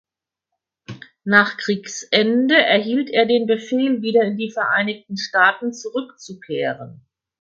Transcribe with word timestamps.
Nach 1.25 1.57
Kriegsende 1.57 2.55
erhielt 2.55 3.11
er 3.11 3.27
den 3.27 3.45
Befehl 3.45 4.01
wieder 4.01 4.23
in 4.23 4.35
die 4.35 4.49
Vereinigten 4.49 5.15
Staaten 5.15 5.73
zurückzukehren. 5.73 7.05